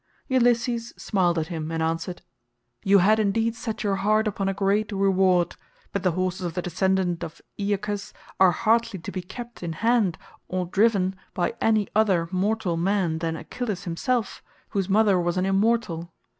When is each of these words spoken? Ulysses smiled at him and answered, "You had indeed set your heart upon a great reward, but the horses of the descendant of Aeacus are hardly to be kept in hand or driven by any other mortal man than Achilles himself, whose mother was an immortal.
Ulysses 0.29 0.93
smiled 0.97 1.37
at 1.37 1.49
him 1.49 1.71
and 1.71 1.83
answered, 1.83 2.23
"You 2.83 2.97
had 3.05 3.19
indeed 3.19 3.55
set 3.55 3.83
your 3.83 3.97
heart 3.97 4.27
upon 4.27 4.49
a 4.49 4.53
great 4.55 4.91
reward, 4.91 5.55
but 5.91 6.01
the 6.01 6.13
horses 6.13 6.41
of 6.47 6.55
the 6.55 6.61
descendant 6.63 7.23
of 7.23 7.39
Aeacus 7.59 8.11
are 8.39 8.49
hardly 8.49 8.97
to 8.99 9.11
be 9.11 9.21
kept 9.21 9.61
in 9.61 9.73
hand 9.73 10.17
or 10.47 10.65
driven 10.65 11.15
by 11.35 11.53
any 11.61 11.87
other 11.95 12.27
mortal 12.31 12.77
man 12.77 13.19
than 13.19 13.35
Achilles 13.35 13.83
himself, 13.83 14.41
whose 14.69 14.89
mother 14.89 15.19
was 15.19 15.37
an 15.37 15.45
immortal. 15.45 16.11